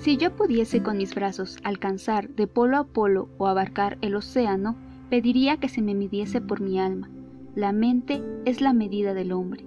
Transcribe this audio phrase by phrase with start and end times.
[0.00, 4.74] Si yo pudiese con mis brazos alcanzar de polo a polo o abarcar el océano,
[5.10, 7.10] pediría que se me midiese por mi alma.
[7.54, 9.66] La mente es la medida del hombre.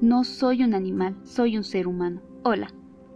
[0.00, 2.22] No soy un animal, soy un ser humano.
[2.44, 2.68] Hola,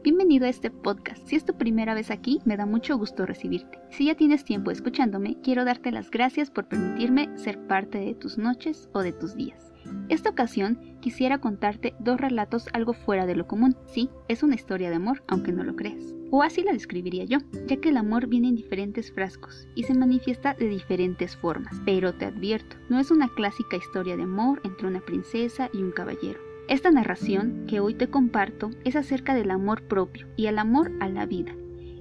[0.03, 1.27] bienvenido a este podcast.
[1.27, 3.79] Si es tu primera vez aquí, me da mucho gusto recibirte.
[3.91, 8.39] Si ya tienes tiempo escuchándome, quiero darte las gracias por permitirme ser parte de tus
[8.39, 9.73] noches o de tus días.
[10.09, 13.77] Esta ocasión quisiera contarte dos relatos algo fuera de lo común.
[13.87, 16.15] Sí, es una historia de amor, aunque no lo creas.
[16.30, 19.95] O así la describiría yo, ya que el amor viene en diferentes frascos y se
[19.95, 21.80] manifiesta de diferentes formas.
[21.84, 25.91] Pero te advierto, no es una clásica historia de amor entre una princesa y un
[25.91, 26.39] caballero.
[26.68, 31.08] Esta narración que hoy te comparto es acerca del amor propio y el amor a
[31.08, 31.54] la vida.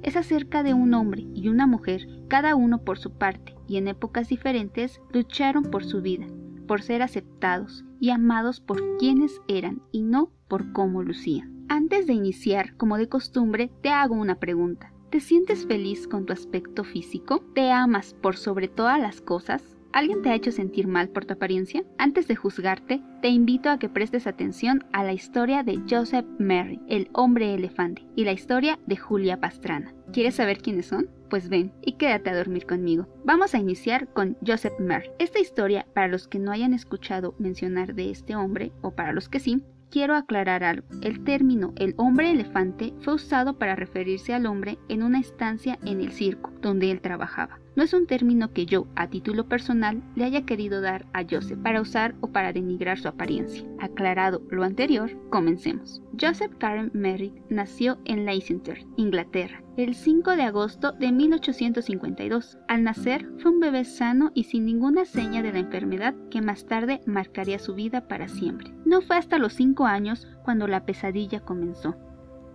[0.03, 3.88] Es acerca de un hombre y una mujer, cada uno por su parte y en
[3.88, 6.27] épocas diferentes, lucharon por su vida,
[6.67, 11.65] por ser aceptados y amados por quienes eran y no por cómo lucían.
[11.70, 14.91] Antes de iniciar, como de costumbre, te hago una pregunta.
[15.09, 17.41] ¿Te sientes feliz con tu aspecto físico?
[17.55, 19.77] ¿Te amas por sobre todas las cosas?
[19.93, 21.84] ¿Alguien te ha hecho sentir mal por tu apariencia?
[21.98, 26.80] Antes de juzgarte, te invito a que prestes atención a la historia de Joseph Merry,
[26.88, 29.93] el hombre elefante, y la historia de Julia Pastrana.
[30.12, 31.10] ¿Quieres saber quiénes son?
[31.30, 33.08] Pues ven y quédate a dormir conmigo.
[33.26, 35.10] Vamos a iniciar con Joseph Merry.
[35.20, 39.30] Esta historia, para los que no hayan escuchado mencionar de este hombre, o para los
[39.30, 40.88] que sí, quiero aclarar algo.
[41.02, 46.02] El término el hombre elefante fue usado para referirse al hombre en una estancia en
[46.02, 47.60] el circo donde él trabajaba.
[47.78, 51.60] No es un término que yo, a título personal, le haya querido dar a Joseph
[51.62, 53.64] para usar o para denigrar su apariencia.
[53.78, 56.02] Aclarado lo anterior, comencemos.
[56.20, 62.58] Joseph Karen Merrick nació en Leicester, Inglaterra, el 5 de agosto de 1852.
[62.68, 66.66] Al nacer fue un bebé sano y sin ninguna seña de la enfermedad que más
[66.66, 68.74] tarde marcaría su vida para siempre.
[68.86, 71.96] No fue hasta los 5 años cuando la pesadilla comenzó.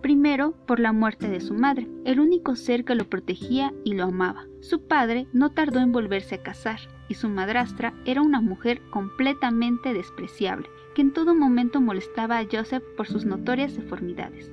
[0.03, 4.03] Primero, por la muerte de su madre, el único ser que lo protegía y lo
[4.03, 4.43] amaba.
[4.59, 9.93] Su padre no tardó en volverse a casar, y su madrastra era una mujer completamente
[9.93, 14.51] despreciable, que en todo momento molestaba a Joseph por sus notorias deformidades.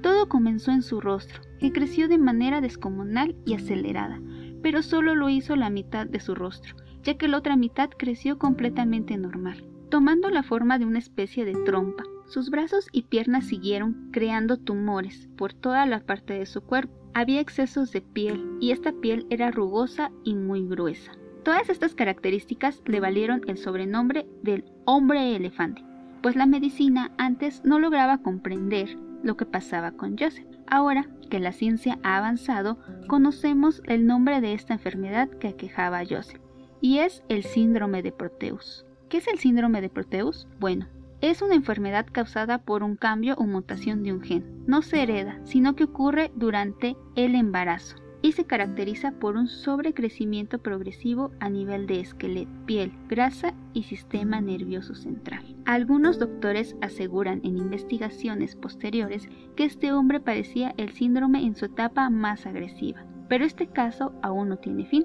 [0.00, 4.20] Todo comenzó en su rostro, que creció de manera descomunal y acelerada,
[4.62, 8.38] pero solo lo hizo la mitad de su rostro, ya que la otra mitad creció
[8.38, 14.08] completamente normal, tomando la forma de una especie de trompa, sus brazos y piernas siguieron
[14.10, 16.92] creando tumores por toda la parte de su cuerpo.
[17.14, 21.12] Había excesos de piel y esta piel era rugosa y muy gruesa.
[21.44, 25.84] Todas estas características le valieron el sobrenombre del hombre elefante,
[26.22, 30.48] pues la medicina antes no lograba comprender lo que pasaba con Joseph.
[30.66, 36.04] Ahora que la ciencia ha avanzado, conocemos el nombre de esta enfermedad que aquejaba a
[36.04, 36.40] Joseph,
[36.80, 38.84] y es el síndrome de Proteus.
[39.08, 40.48] ¿Qué es el síndrome de Proteus?
[40.58, 40.88] Bueno,
[41.20, 44.64] es una enfermedad causada por un cambio o mutación de un gen.
[44.66, 50.58] No se hereda, sino que ocurre durante el embarazo y se caracteriza por un sobrecrecimiento
[50.58, 55.44] progresivo a nivel de esqueleto, piel, grasa y sistema nervioso central.
[55.66, 62.08] Algunos doctores aseguran en investigaciones posteriores que este hombre padecía el síndrome en su etapa
[62.08, 65.04] más agresiva, pero este caso aún no tiene fin.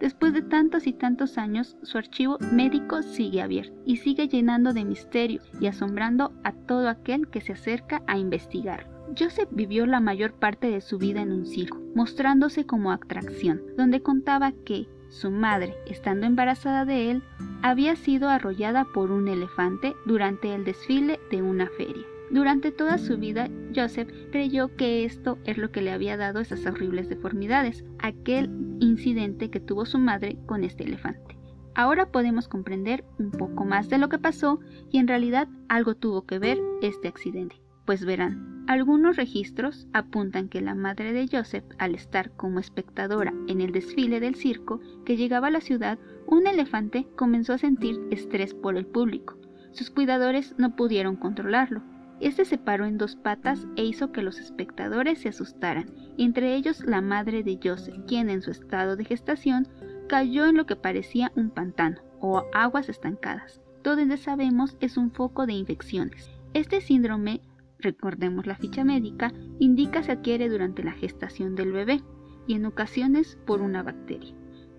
[0.00, 4.86] Después de tantos y tantos años, su archivo médico sigue abierto y sigue llenando de
[4.86, 8.88] misterio y asombrando a todo aquel que se acerca a investigar.
[9.18, 14.00] Joseph vivió la mayor parte de su vida en un circo, mostrándose como atracción, donde
[14.00, 17.22] contaba que su madre, estando embarazada de él,
[17.62, 22.04] había sido arrollada por un elefante durante el desfile de una feria.
[22.30, 26.64] Durante toda su vida, Joseph creyó que esto es lo que le había dado esas
[26.64, 28.48] horribles deformidades, aquel
[28.80, 31.38] incidente que tuvo su madre con este elefante.
[31.74, 34.60] Ahora podemos comprender un poco más de lo que pasó
[34.90, 37.62] y en realidad algo tuvo que ver este accidente.
[37.86, 43.60] Pues verán, algunos registros apuntan que la madre de Joseph, al estar como espectadora en
[43.60, 48.54] el desfile del circo que llegaba a la ciudad, un elefante comenzó a sentir estrés
[48.54, 49.38] por el público.
[49.72, 51.82] Sus cuidadores no pudieron controlarlo
[52.20, 56.84] este se paró en dos patas e hizo que los espectadores se asustaran, entre ellos
[56.84, 59.66] la madre de Joseph, quien en su estado de gestación
[60.06, 63.60] cayó en lo que parecía un pantano o aguas estancadas.
[63.82, 66.30] Donde sabemos es un foco de infecciones.
[66.52, 67.40] Este síndrome,
[67.78, 72.02] recordemos la ficha médica, indica se adquiere durante la gestación del bebé
[72.46, 74.34] y en ocasiones por una bacteria.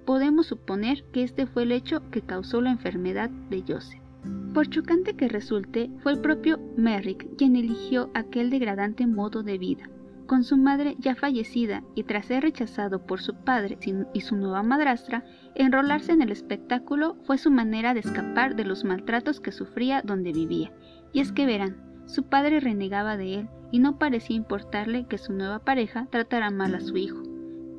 [0.05, 4.00] Podemos suponer que este fue el hecho que causó la enfermedad de Joseph.
[4.53, 9.89] Por chocante que resulte, fue el propio Merrick quien eligió aquel degradante modo de vida.
[10.27, 13.77] Con su madre ya fallecida y tras ser rechazado por su padre
[14.13, 15.25] y su nueva madrastra,
[15.56, 20.31] enrolarse en el espectáculo fue su manera de escapar de los maltratos que sufría donde
[20.31, 20.71] vivía.
[21.12, 25.33] Y es que verán, su padre renegaba de él y no parecía importarle que su
[25.33, 27.24] nueva pareja tratara mal a su hijo.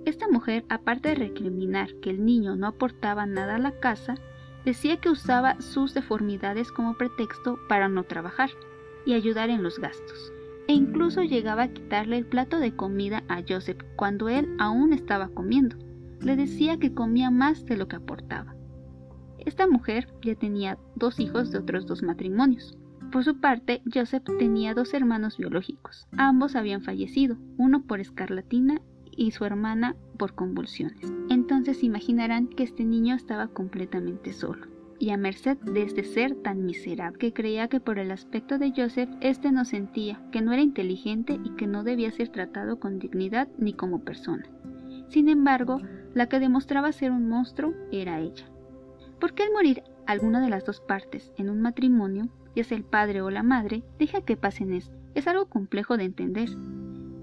[0.05, 4.15] Esta mujer, aparte de recriminar que el niño no aportaba nada a la casa,
[4.65, 8.51] decía que usaba sus deformidades como pretexto para no trabajar
[9.05, 10.33] y ayudar en los gastos,
[10.69, 15.29] e incluso llegaba a quitarle el plato de comida a Joseph cuando él aún estaba
[15.29, 15.77] comiendo.
[16.21, 18.55] Le decía que comía más de lo que aportaba.
[19.39, 22.79] Esta mujer ya tenía dos hijos de otros dos matrimonios.
[23.11, 26.07] Por su parte, Joseph tenía dos hermanos biológicos.
[26.17, 28.81] Ambos habían fallecido, uno por escarlatina
[29.11, 31.13] y su hermana por convulsiones.
[31.43, 34.69] Entonces imaginarán que este niño estaba completamente solo
[35.01, 38.71] y a merced de este ser tan miserable que creía que por el aspecto de
[38.71, 43.01] Joseph éste no sentía, que no era inteligente y que no debía ser tratado con
[43.01, 44.45] dignidad ni como persona.
[45.09, 45.81] Sin embargo,
[46.15, 48.45] la que demostraba ser un monstruo era ella.
[49.19, 52.85] ¿Por qué al morir alguna de las dos partes en un matrimonio, ya sea el
[52.85, 54.95] padre o la madre, deja que pasen esto?
[55.17, 56.51] Es algo complejo de entender,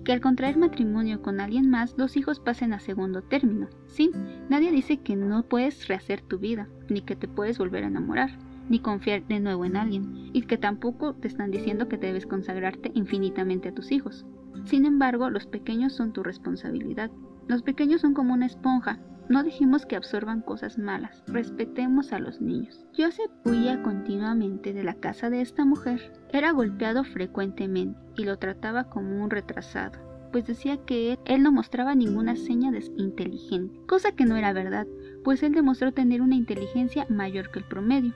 [0.09, 3.67] que al contraer matrimonio con alguien más los hijos pasen a segundo término.
[3.85, 4.09] Sí,
[4.49, 8.31] nadie dice que no puedes rehacer tu vida, ni que te puedes volver a enamorar,
[8.69, 12.91] ni confiar de nuevo en alguien, y que tampoco te están diciendo que debes consagrarte
[12.95, 14.25] infinitamente a tus hijos.
[14.65, 17.11] Sin embargo, los pequeños son tu responsabilidad.
[17.47, 18.97] Los pequeños son como una esponja,
[19.29, 22.85] no dejemos que absorban cosas malas, respetemos a los niños.
[22.97, 26.11] Joseph huía continuamente de la casa de esta mujer.
[26.33, 29.99] Era golpeado frecuentemente y lo trataba como un retrasado,
[30.31, 34.87] pues decía que él, no mostraba ninguna seña de inteligente, cosa que no era verdad,
[35.23, 38.13] pues él demostró tener una inteligencia mayor que el promedio.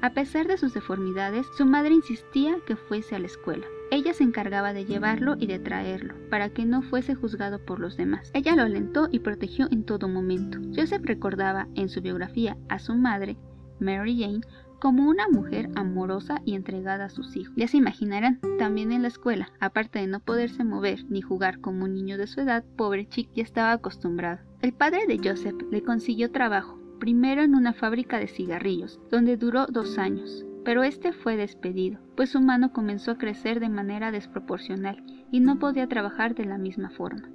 [0.00, 3.66] A pesar de sus deformidades, su madre insistía que fuese a la escuela.
[3.94, 7.96] Ella se encargaba de llevarlo y de traerlo, para que no fuese juzgado por los
[7.96, 8.28] demás.
[8.34, 10.58] Ella lo alentó y protegió en todo momento.
[10.74, 13.36] Joseph recordaba en su biografía a su madre,
[13.78, 14.40] Mary Jane,
[14.80, 17.54] como una mujer amorosa y entregada a sus hijos.
[17.56, 21.84] Ya se imaginarán, también en la escuela, aparte de no poderse mover ni jugar como
[21.84, 24.40] un niño de su edad, pobre Chick ya estaba acostumbrado.
[24.60, 29.66] El padre de Joseph le consiguió trabajo, primero en una fábrica de cigarrillos, donde duró
[29.66, 35.02] dos años pero este fue despedido, pues su mano comenzó a crecer de manera desproporcional
[35.30, 37.28] y no podía trabajar de la misma forma.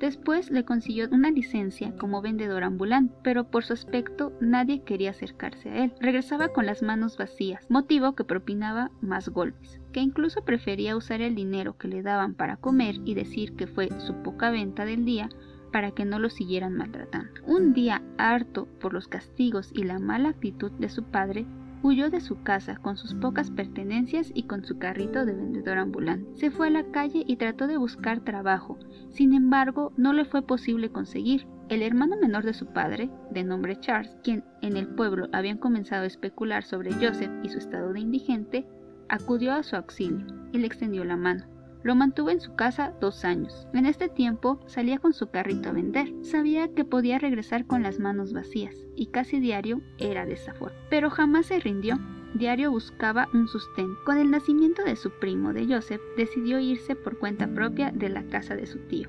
[0.00, 5.68] Después le consiguió una licencia como vendedor ambulante, pero por su aspecto nadie quería acercarse
[5.68, 5.92] a él.
[6.00, 11.34] Regresaba con las manos vacías, motivo que propinaba más golpes, que incluso prefería usar el
[11.34, 15.28] dinero que le daban para comer y decir que fue su poca venta del día
[15.70, 17.32] para que no lo siguieran maltratando.
[17.46, 21.44] Un día harto por los castigos y la mala actitud de su padre,
[21.82, 26.30] Huyó de su casa con sus pocas pertenencias y con su carrito de vendedor ambulante.
[26.36, 28.78] Se fue a la calle y trató de buscar trabajo.
[29.08, 31.46] Sin embargo, no le fue posible conseguir.
[31.70, 36.02] El hermano menor de su padre, de nombre Charles, quien en el pueblo habían comenzado
[36.02, 38.66] a especular sobre Joseph y su estado de indigente,
[39.08, 41.44] acudió a su auxilio y le extendió la mano.
[41.82, 43.66] Lo mantuvo en su casa dos años.
[43.72, 46.12] En este tiempo salía con su carrito a vender.
[46.22, 50.76] Sabía que podía regresar con las manos vacías y casi diario era de esa forma.
[50.90, 51.98] Pero jamás se rindió.
[52.34, 53.98] Diario buscaba un sustento.
[54.04, 58.24] Con el nacimiento de su primo de Joseph, decidió irse por cuenta propia de la
[58.24, 59.08] casa de su tío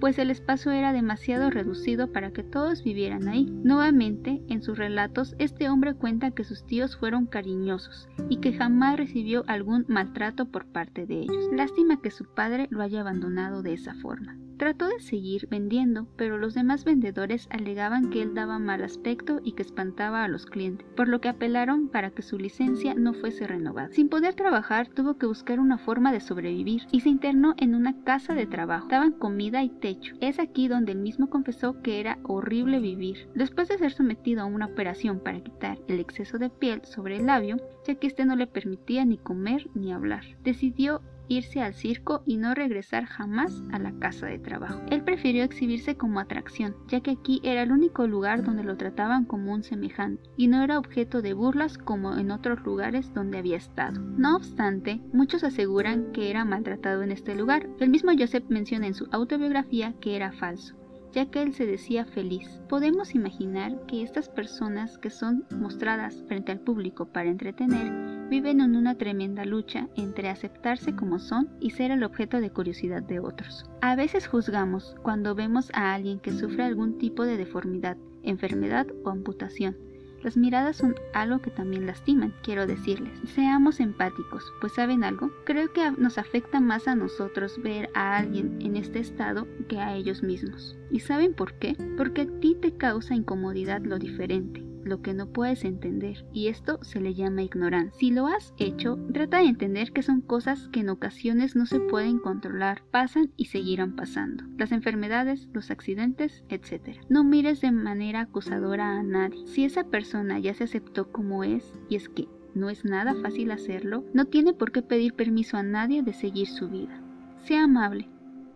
[0.00, 3.46] pues el espacio era demasiado reducido para que todos vivieran ahí.
[3.64, 8.96] Nuevamente, en sus relatos, este hombre cuenta que sus tíos fueron cariñosos y que jamás
[8.96, 11.48] recibió algún maltrato por parte de ellos.
[11.52, 14.36] Lástima que su padre lo haya abandonado de esa forma.
[14.58, 19.52] Trató de seguir vendiendo, pero los demás vendedores alegaban que él daba mal aspecto y
[19.52, 23.46] que espantaba a los clientes, por lo que apelaron para que su licencia no fuese
[23.46, 23.90] renovada.
[23.90, 28.02] Sin poder trabajar, tuvo que buscar una forma de sobrevivir y se internó en una
[28.02, 28.88] casa de trabajo.
[28.88, 30.14] Daban comida y techo.
[30.20, 33.28] Es aquí donde él mismo confesó que era horrible vivir.
[33.34, 37.26] Después de ser sometido a una operación para quitar el exceso de piel sobre el
[37.26, 42.22] labio, ya que este no le permitía ni comer ni hablar, decidió irse al circo
[42.26, 44.80] y no regresar jamás a la casa de trabajo.
[44.90, 49.24] Él prefirió exhibirse como atracción, ya que aquí era el único lugar donde lo trataban
[49.24, 53.56] como un semejante, y no era objeto de burlas como en otros lugares donde había
[53.56, 54.00] estado.
[54.00, 57.68] No obstante, muchos aseguran que era maltratado en este lugar.
[57.78, 60.74] El mismo Joseph menciona en su autobiografía que era falso
[61.12, 62.46] ya que él se decía feliz.
[62.68, 68.76] Podemos imaginar que estas personas que son mostradas frente al público para entretener viven en
[68.76, 73.64] una tremenda lucha entre aceptarse como son y ser el objeto de curiosidad de otros.
[73.80, 79.10] A veces juzgamos cuando vemos a alguien que sufre algún tipo de deformidad, enfermedad o
[79.10, 79.76] amputación.
[80.22, 83.12] Las miradas son algo que también lastiman, quiero decirles.
[83.34, 85.30] Seamos empáticos, pues ¿saben algo?
[85.44, 89.94] Creo que nos afecta más a nosotros ver a alguien en este estado que a
[89.94, 90.76] ellos mismos.
[90.90, 91.76] ¿Y saben por qué?
[91.96, 96.78] Porque a ti te causa incomodidad lo diferente lo que no puedes entender, y esto
[96.82, 97.98] se le llama ignorancia.
[97.98, 101.80] Si lo has hecho, trata de entender que son cosas que en ocasiones no se
[101.80, 104.44] pueden controlar, pasan y seguirán pasando.
[104.56, 106.98] Las enfermedades, los accidentes, etc.
[107.08, 109.46] No mires de manera acusadora a nadie.
[109.46, 113.50] Si esa persona ya se aceptó como es, y es que no es nada fácil
[113.50, 117.02] hacerlo, no tiene por qué pedir permiso a nadie de seguir su vida.
[117.44, 118.08] Sea amable.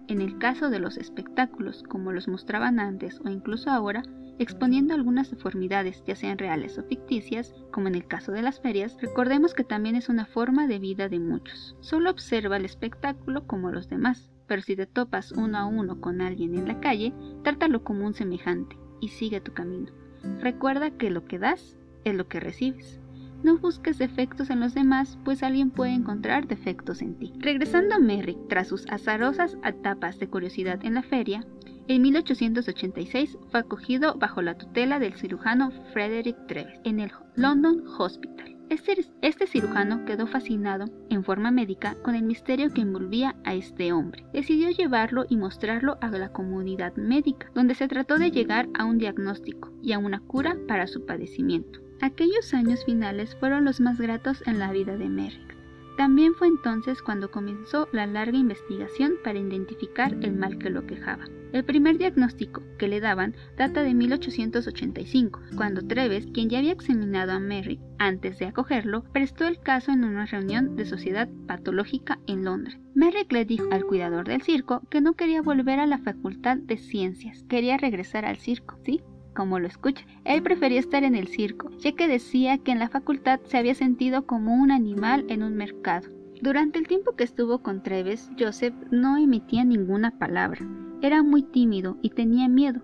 [0.09, 4.03] En el caso de los espectáculos, como los mostraban antes o incluso ahora,
[4.41, 8.97] exponiendo algunas deformidades, ya sean reales o ficticias, como en el caso de las ferias,
[9.01, 11.77] recordemos que también es una forma de vida de muchos.
[11.81, 16.23] Solo observa el espectáculo como los demás, pero si te topas uno a uno con
[16.23, 17.13] alguien en la calle,
[17.45, 19.93] trátalo como un semejante y sigue tu camino.
[20.41, 22.99] Recuerda que lo que das es lo que recibes.
[23.43, 27.33] No busques defectos en los demás, pues alguien puede encontrar defectos en ti.
[27.39, 31.47] Regresando a Merrick tras sus azarosas etapas de curiosidad en la feria,
[31.89, 38.57] en 1886 fue acogido bajo la tutela del cirujano Frederick Treves en el London Hospital.
[38.71, 43.93] Este, este, cirujano quedó fascinado, en forma médica, con el misterio que envolvía a este
[43.93, 44.25] hombre.
[44.33, 48.99] Decidió llevarlo y mostrarlo a la comunidad médica, donde se trató de llegar a un
[48.99, 51.81] diagnóstico y a una cura para su padecimiento.
[52.01, 55.57] Aquellos años finales fueron los más gratos en la vida de Merrick.
[55.97, 61.25] También fue entonces cuando comenzó la larga investigación para identificar el mal que lo quejaba.
[61.52, 67.33] El primer diagnóstico que le daban data de 1885, cuando Treves, quien ya había examinado
[67.33, 72.45] a Merrick antes de acogerlo, prestó el caso en una reunión de sociedad patológica en
[72.45, 72.78] Londres.
[72.95, 76.76] Merrick le dijo al cuidador del circo que no quería volver a la facultad de
[76.76, 79.00] ciencias, quería regresar al circo, ¿sí?
[79.35, 80.04] como lo escucha.
[80.25, 83.75] Él prefería estar en el circo, ya que decía que en la facultad se había
[83.75, 86.09] sentido como un animal en un mercado.
[86.43, 90.67] Durante el tiempo que estuvo con Treves, Joseph no emitía ninguna palabra.
[91.03, 92.81] Era muy tímido y tenía miedo,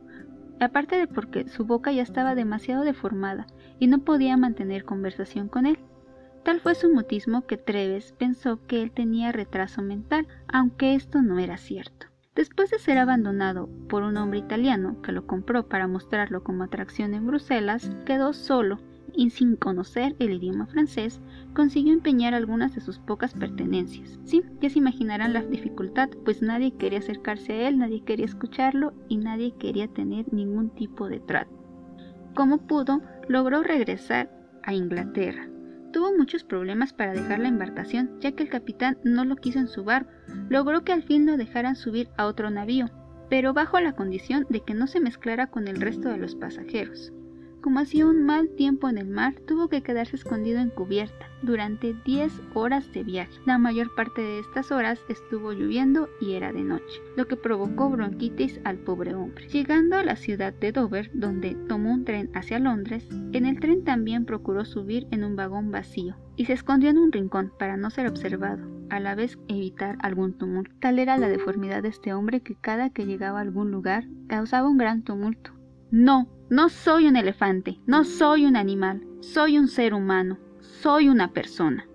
[0.61, 3.47] aparte de porque su boca ya estaba demasiado deformada
[3.79, 5.79] y no podía mantener conversación con él.
[6.45, 11.39] Tal fue su mutismo que Treves pensó que él tenía retraso mental, aunque esto no
[11.39, 12.09] era cierto.
[12.35, 17.15] Después de ser abandonado por un hombre italiano que lo compró para mostrarlo como atracción
[17.15, 18.79] en Bruselas, quedó solo
[19.15, 21.21] y sin conocer el idioma francés,
[21.55, 24.19] consiguió empeñar algunas de sus pocas pertenencias.
[24.25, 28.93] Sí, ya se imaginarán la dificultad, pues nadie quería acercarse a él, nadie quería escucharlo
[29.09, 31.51] y nadie quería tener ningún tipo de trato.
[32.35, 34.31] Como pudo, logró regresar
[34.63, 35.49] a Inglaterra,
[35.97, 39.67] Tuvo muchos problemas para dejar la embarcación, ya que el capitán no lo quiso en
[39.67, 40.11] su barco.
[40.51, 42.91] Logró que al fin lo dejaran subir a otro navío,
[43.31, 47.15] pero bajo la condición de que no se mezclara con el resto de los pasajeros.
[47.67, 51.97] Como hacía un mal tiempo en el mar, tuvo que quedarse escondido en cubierta durante
[52.05, 53.41] 10 horas de viaje.
[53.45, 57.91] La mayor parte de estas horas estuvo lloviendo y era de noche, lo que provocó
[57.91, 59.49] bronquitis al pobre hombre.
[59.49, 63.83] Llegando a la ciudad de Dover, donde tomó un tren hacia Londres, en el tren
[63.83, 67.91] también procuró subir en un vagón vacío y se escondió en un rincón para no
[67.91, 70.73] ser observado, a la vez evitar algún tumulto.
[70.79, 74.69] Tal era la deformidad de este hombre que cada que llegaba a algún lugar causaba
[74.69, 75.57] un gran tumulto.
[75.91, 81.33] No, no soy un elefante, no soy un animal, soy un ser humano, soy una
[81.33, 81.87] persona.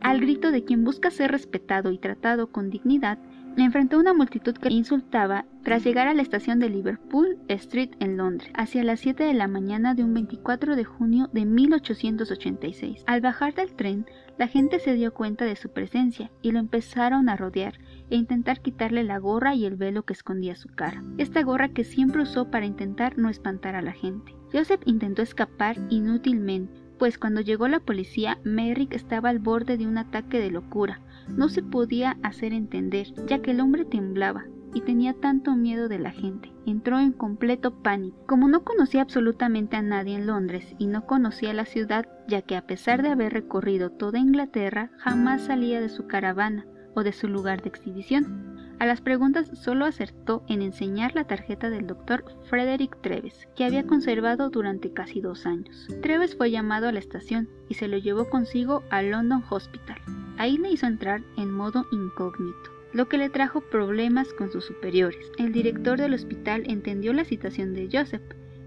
[0.00, 3.18] Al grito de quien busca ser respetado y tratado con dignidad,
[3.58, 8.50] enfrentó una multitud que insultaba tras llegar a la estación de Liverpool Street en Londres,
[8.54, 13.04] hacia las 7 de la mañana de un 24 de junio de 1886.
[13.06, 14.06] Al bajar del tren,
[14.38, 17.78] la gente se dio cuenta de su presencia y lo empezaron a rodear,
[18.10, 21.02] e intentar quitarle la gorra y el velo que escondía su cara.
[21.18, 24.34] Esta gorra que siempre usó para intentar no espantar a la gente.
[24.52, 29.98] Joseph intentó escapar inútilmente, pues cuando llegó la policía, Merrick estaba al borde de un
[29.98, 31.00] ataque de locura.
[31.28, 34.44] No se podía hacer entender, ya que el hombre temblaba
[34.76, 36.52] y tenía tanto miedo de la gente.
[36.66, 38.18] Entró en completo pánico.
[38.26, 42.56] Como no conocía absolutamente a nadie en Londres y no conocía la ciudad, ya que
[42.56, 47.26] a pesar de haber recorrido toda Inglaterra, jamás salía de su caravana, o de su
[47.26, 48.76] lugar de exhibición.
[48.78, 53.86] A las preguntas solo acertó en enseñar la tarjeta del doctor Frederick Treves, que había
[53.86, 55.88] conservado durante casi dos años.
[56.02, 59.96] Treves fue llamado a la estación y se lo llevó consigo al London Hospital.
[60.36, 65.30] Ahí le hizo entrar en modo incógnito lo que le trajo problemas con sus superiores.
[65.38, 68.22] El director del hospital entendió la situación de Joseph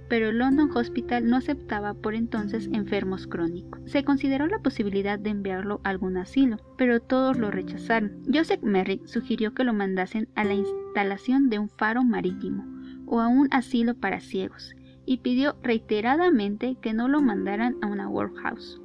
[0.09, 3.79] pero el London Hospital no aceptaba por entonces enfermos crónicos.
[3.85, 8.23] Se consideró la posibilidad de enviarlo a algún asilo, pero todos lo rechazaron.
[8.31, 12.65] Joseph Merrick sugirió que lo mandasen a la instalación de un faro marítimo
[13.05, 18.09] o a un asilo para ciegos, y pidió reiteradamente que no lo mandaran a una
[18.09, 18.78] workhouse.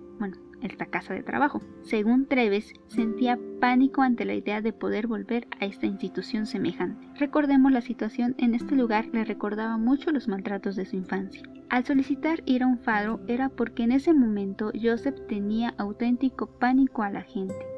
[0.64, 1.60] Esta casa de trabajo.
[1.82, 7.06] Según Treves, sentía pánico ante la idea de poder volver a esta institución semejante.
[7.18, 11.42] Recordemos la situación en este lugar le recordaba mucho los maltratos de su infancia.
[11.68, 17.02] Al solicitar ir a un faro era porque en ese momento Joseph tenía auténtico pánico
[17.02, 17.73] a la gente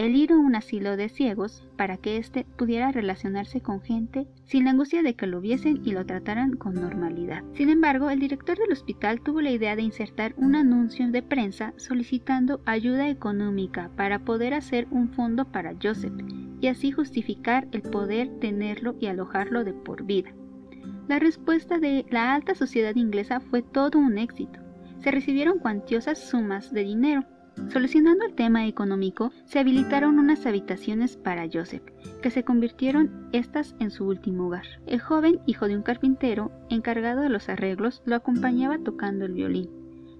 [0.00, 4.64] el ir a un asilo de ciegos para que éste pudiera relacionarse con gente sin
[4.64, 7.44] la angustia de que lo viesen y lo trataran con normalidad.
[7.52, 11.74] Sin embargo, el director del hospital tuvo la idea de insertar un anuncio de prensa
[11.76, 16.14] solicitando ayuda económica para poder hacer un fondo para Joseph
[16.62, 20.32] y así justificar el poder tenerlo y alojarlo de por vida.
[21.08, 24.60] La respuesta de la alta sociedad inglesa fue todo un éxito.
[25.00, 27.26] Se recibieron cuantiosas sumas de dinero
[27.68, 31.84] Solucionando el tema económico, se habilitaron unas habitaciones para Joseph,
[32.22, 34.66] que se convirtieron estas en su último hogar.
[34.86, 39.70] El joven, hijo de un carpintero, encargado de los arreglos, lo acompañaba tocando el violín.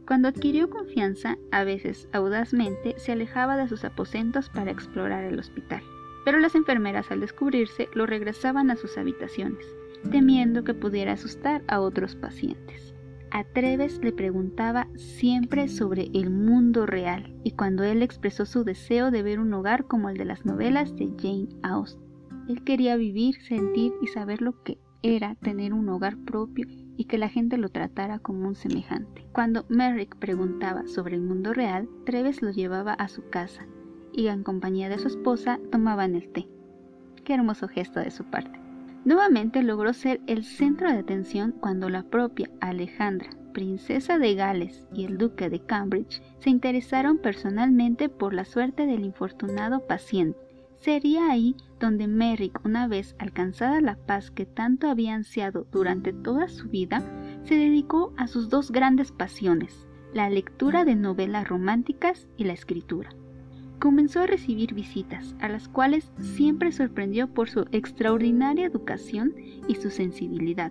[0.06, 5.82] Cuando adquirió confianza, a veces audazmente, se alejaba de sus aposentos para explorar el hospital.
[6.24, 9.64] Pero las enfermeras al descubrirse lo regresaban a sus habitaciones,
[10.10, 12.89] temiendo que pudiera asustar a otros pacientes.
[13.32, 19.12] A Treves le preguntaba siempre sobre el mundo real y cuando él expresó su deseo
[19.12, 22.02] de ver un hogar como el de las novelas de Jane Austen.
[22.48, 27.18] Él quería vivir, sentir y saber lo que era tener un hogar propio y que
[27.18, 29.28] la gente lo tratara como un semejante.
[29.32, 33.64] Cuando Merrick preguntaba sobre el mundo real, Treves lo llevaba a su casa
[34.12, 36.48] y en compañía de su esposa tomaban el té.
[37.24, 38.59] Qué hermoso gesto de su parte.
[39.04, 45.04] Nuevamente logró ser el centro de atención cuando la propia Alejandra, princesa de Gales, y
[45.04, 50.38] el duque de Cambridge se interesaron personalmente por la suerte del infortunado paciente.
[50.76, 56.48] Sería ahí donde Merrick, una vez alcanzada la paz que tanto había ansiado durante toda
[56.48, 57.02] su vida,
[57.44, 63.10] se dedicó a sus dos grandes pasiones, la lectura de novelas románticas y la escritura
[63.80, 69.34] comenzó a recibir visitas, a las cuales siempre sorprendió por su extraordinaria educación
[69.66, 70.70] y su sensibilidad,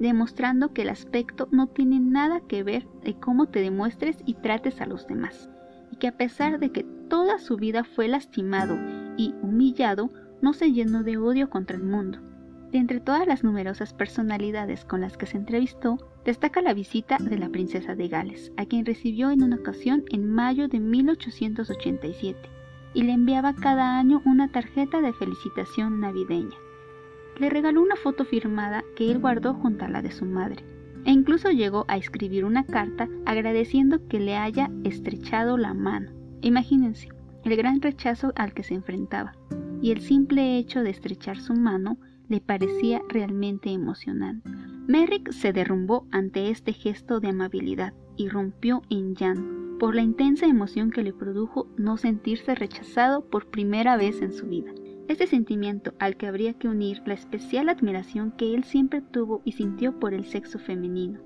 [0.00, 4.80] demostrando que el aspecto no tiene nada que ver de cómo te demuestres y trates
[4.80, 5.50] a los demás,
[5.92, 8.76] y que a pesar de que toda su vida fue lastimado
[9.16, 12.18] y humillado, no se llenó de odio contra el mundo,
[12.72, 17.38] de entre todas las numerosas personalidades con las que se entrevistó, destaca la visita de
[17.38, 22.38] la princesa de Gales, a quien recibió en una ocasión en mayo de 1887,
[22.94, 26.56] y le enviaba cada año una tarjeta de felicitación navideña.
[27.38, 30.64] Le regaló una foto firmada que él guardó junto a la de su madre,
[31.04, 36.10] e incluso llegó a escribir una carta agradeciendo que le haya estrechado la mano.
[36.42, 37.08] Imagínense
[37.44, 39.32] el gran rechazo al que se enfrentaba,
[39.80, 41.96] y el simple hecho de estrechar su mano
[42.28, 44.50] le parecía realmente emocionante.
[44.90, 50.46] Merrick se derrumbó ante este gesto de amabilidad y rompió en llanto por la intensa
[50.46, 54.72] emoción que le produjo no sentirse rechazado por primera vez en su vida.
[55.06, 59.52] Este sentimiento al que habría que unir la especial admiración que él siempre tuvo y
[59.52, 61.20] sintió por el sexo femenino.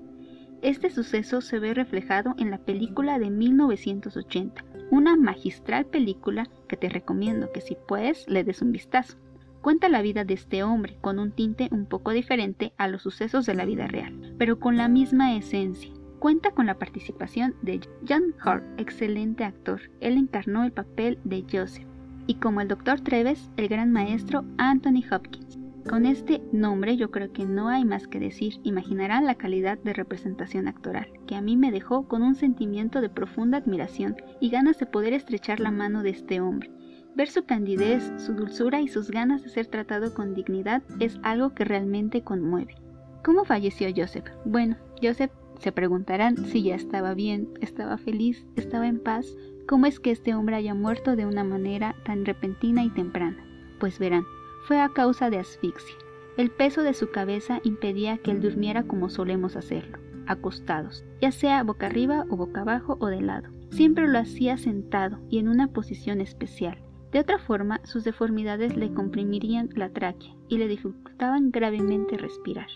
[0.61, 6.87] Este suceso se ve reflejado en la película de 1980, una magistral película que te
[6.87, 9.17] recomiendo que si puedes le des un vistazo
[9.65, 13.47] cuenta la vida de este hombre con un tinte un poco diferente a los sucesos
[13.47, 15.91] de la vida real, pero con la misma esencia.
[16.19, 19.81] Cuenta con la participación de John Hart, excelente actor.
[20.01, 21.87] Él encarnó el papel de Joseph.
[22.27, 23.01] Y como el Dr.
[23.01, 25.57] Treves, el gran maestro Anthony Hopkins.
[25.89, 29.93] Con este nombre yo creo que no hay más que decir, imaginarán la calidad de
[29.93, 34.77] representación actoral, que a mí me dejó con un sentimiento de profunda admiración y ganas
[34.77, 36.71] de poder estrechar la mano de este hombre,
[37.15, 41.55] Ver su candidez, su dulzura y sus ganas de ser tratado con dignidad es algo
[41.55, 42.75] que realmente conmueve.
[43.23, 44.25] ¿Cómo falleció Joseph?
[44.43, 49.27] Bueno, Joseph se preguntarán si ya estaba bien, estaba feliz, estaba en paz.
[49.65, 53.37] ¿Cómo es que este hombre haya muerto de una manera tan repentina y temprana?
[53.79, 54.25] Pues verán,
[54.67, 55.95] fue a causa de asfixia.
[56.35, 61.63] El peso de su cabeza impedía que él durmiera como solemos hacerlo, acostados, ya sea
[61.63, 63.49] boca arriba o boca abajo o de lado.
[63.71, 66.84] Siempre lo hacía sentado y en una posición especial,
[67.15, 72.67] de otra forma, sus deformidades le comprimirían la tráquea y le dificultaban gravemente respirar.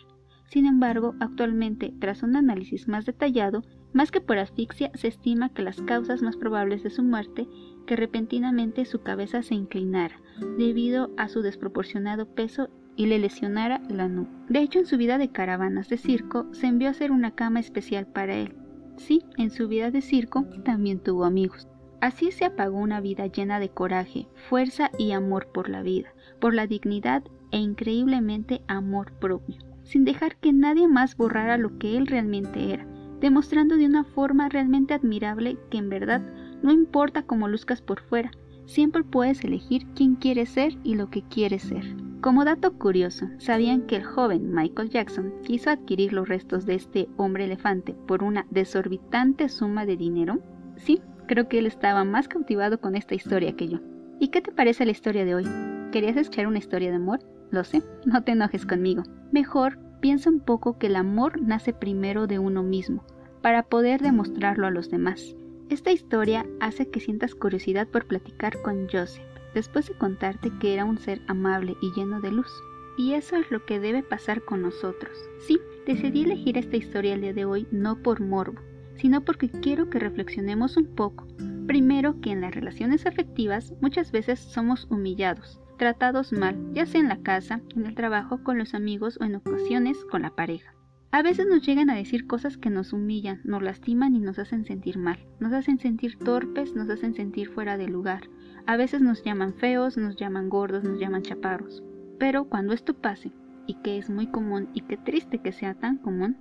[0.46, 5.62] Sin embargo, actualmente, tras un análisis más detallado, más que por asfixia, se estima que
[5.62, 7.50] las causas más probables de su muerte
[7.86, 10.22] que repentinamente su cabeza se inclinara,
[10.58, 14.32] debido a su desproporcionado peso y le lesionara la nuca.
[14.48, 17.60] De hecho, en su vida de caravanas de circo, se envió a hacer una cama
[17.60, 18.56] especial para él.
[18.96, 21.68] Sí, en su vida de circo también tuvo amigos.
[22.02, 26.54] Así se apagó una vida llena de coraje, fuerza y amor por la vida, por
[26.54, 32.08] la dignidad e increíblemente amor propio, sin dejar que nadie más borrara lo que él
[32.08, 32.86] realmente era,
[33.20, 36.22] demostrando de una forma realmente admirable que en verdad
[36.62, 38.32] No importa cómo luzcas por fuera,
[38.66, 41.96] siempre puedes elegir quién quieres ser y lo que quieres ser.
[42.22, 47.08] Como dato curioso, ¿sabían que el joven Michael Jackson quiso adquirir los restos de este
[47.16, 50.40] hombre elefante por una desorbitante suma de dinero?
[50.76, 53.78] Sí, creo que él estaba más cautivado con esta historia que yo.
[54.20, 55.48] ¿Y qué te parece la historia de hoy?
[55.92, 57.20] ¿Querías escuchar una historia de amor?
[57.52, 59.04] Lo sé, no te enojes conmigo.
[59.32, 63.06] Mejor piensa un poco que el amor nace primero de uno mismo,
[63.44, 65.36] para poder demostrarlo a los demás.
[65.70, 70.84] Esta historia hace que sientas curiosidad por platicar con Joseph, después de contarte que era
[70.84, 72.52] un ser amable y lleno de luz.
[72.98, 75.16] Y eso es lo que debe pasar con nosotros.
[75.46, 78.60] Sí, decidí elegir esta historia el día de hoy no por morbo,
[79.00, 81.28] sino porque quiero que reflexionemos un poco.
[81.68, 87.10] Primero que en las relaciones afectivas muchas veces somos humillados, tratados mal, ya sea en
[87.10, 90.74] la casa, en el trabajo, con los amigos o en ocasiones con la pareja.
[91.12, 94.66] A veces nos llegan a decir cosas que nos humillan, nos lastiman y nos hacen
[94.66, 98.30] sentir mal, nos hacen sentir torpes, nos hacen sentir fuera de lugar,
[98.68, 101.84] a veces nos llaman feos, nos llaman gordos, nos llaman chaparros.
[102.20, 103.32] Pero cuando esto pase,
[103.66, 106.38] y que es muy común y qué triste que sea tan común,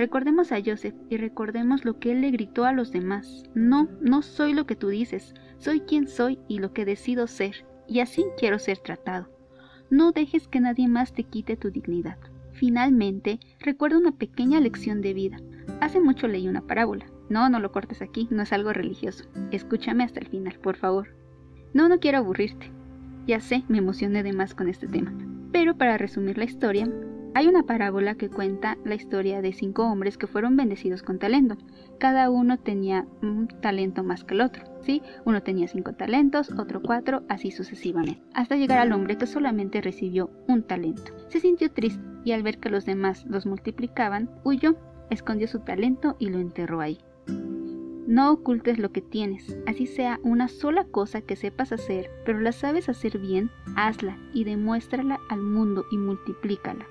[0.00, 3.44] recordemos a Joseph y recordemos lo que él le gritó a los demás.
[3.54, 7.66] No, no soy lo que tú dices, soy quien soy y lo que decido ser,
[7.86, 9.28] y así quiero ser tratado.
[9.90, 12.16] No dejes que nadie más te quite tu dignidad.
[12.52, 15.36] Finalmente, recuerdo una pequeña lección de vida.
[15.82, 17.04] Hace mucho leí una parábola.
[17.28, 19.24] No, no lo cortes aquí, no es algo religioso.
[19.50, 21.14] Escúchame hasta el final, por favor.
[21.74, 22.72] No, no quiero aburrirte.
[23.26, 25.12] Ya sé, me emocioné de más con este tema.
[25.52, 26.88] Pero para resumir la historia,
[27.34, 31.56] hay una parábola que cuenta la historia de cinco hombres que fueron bendecidos con talento.
[31.98, 34.64] Cada uno tenía un talento más que el otro.
[34.82, 35.02] ¿sí?
[35.24, 40.30] Uno tenía cinco talentos, otro cuatro, así sucesivamente, hasta llegar al hombre que solamente recibió
[40.48, 41.12] un talento.
[41.28, 44.76] Se sintió triste y al ver que los demás los multiplicaban, huyó,
[45.10, 46.98] escondió su talento y lo enterró ahí.
[48.06, 52.50] No ocultes lo que tienes, así sea una sola cosa que sepas hacer, pero la
[52.50, 56.86] sabes hacer bien, hazla y demuéstrala al mundo y multiplícala.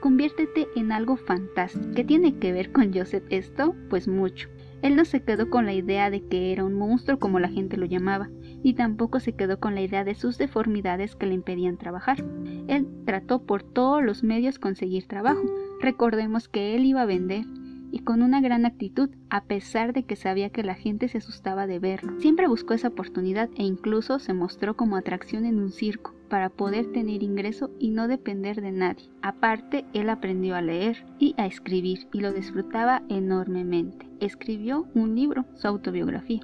[0.00, 1.92] Conviértete en algo fantástico.
[1.94, 3.74] ¿Qué tiene que ver con Joseph esto?
[3.90, 4.48] Pues mucho.
[4.80, 7.76] Él no se quedó con la idea de que era un monstruo como la gente
[7.76, 8.30] lo llamaba,
[8.62, 12.24] ni tampoco se quedó con la idea de sus deformidades que le impedían trabajar.
[12.68, 15.42] Él trató por todos los medios conseguir trabajo.
[15.80, 17.44] Recordemos que él iba a vender
[17.90, 21.66] y con una gran actitud, a pesar de que sabía que la gente se asustaba
[21.66, 22.20] de verlo.
[22.20, 26.92] Siempre buscó esa oportunidad e incluso se mostró como atracción en un circo para poder
[26.92, 29.10] tener ingreso y no depender de nadie.
[29.22, 34.08] Aparte, él aprendió a leer y a escribir y lo disfrutaba enormemente.
[34.20, 36.40] Escribió un libro, su autobiografía.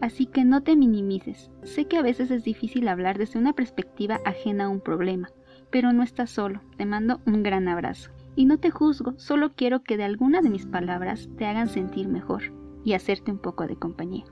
[0.00, 1.50] Así que no te minimices.
[1.62, 5.30] Sé que a veces es difícil hablar desde una perspectiva ajena a un problema,
[5.70, 6.60] pero no estás solo.
[6.76, 8.10] Te mando un gran abrazo.
[8.36, 12.08] Y no te juzgo, solo quiero que de alguna de mis palabras te hagan sentir
[12.08, 12.42] mejor
[12.84, 14.24] y hacerte un poco de compañía.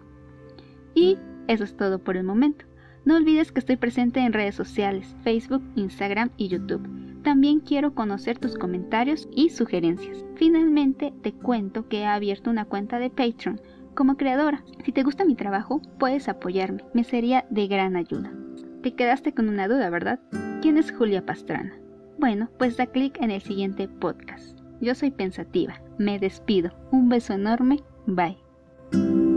[0.95, 2.65] Y eso es todo por el momento.
[3.05, 6.89] No olvides que estoy presente en redes sociales, Facebook, Instagram y YouTube.
[7.23, 10.25] También quiero conocer tus comentarios y sugerencias.
[10.37, 13.61] Finalmente te cuento que he abierto una cuenta de Patreon
[13.95, 14.65] como creadora.
[14.85, 16.85] Si te gusta mi trabajo, puedes apoyarme.
[16.95, 18.33] Me sería de gran ayuda.
[18.83, 20.21] Te quedaste con una duda, ¿verdad?
[20.61, 21.75] ¿Quién es Julia Pastrana?
[22.19, 24.59] Bueno, pues da clic en el siguiente podcast.
[24.81, 25.81] Yo soy pensativa.
[25.99, 26.73] Me despido.
[26.91, 27.81] Un beso enorme.
[28.07, 29.32] Bye.